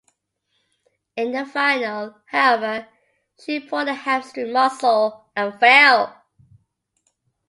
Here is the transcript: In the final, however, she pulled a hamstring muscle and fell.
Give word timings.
In 1.15 1.31
the 1.31 1.45
final, 1.45 2.15
however, 2.25 2.87
she 3.39 3.59
pulled 3.59 3.87
a 3.87 3.93
hamstring 3.93 4.51
muscle 4.51 5.29
and 5.35 5.59
fell. 5.59 6.23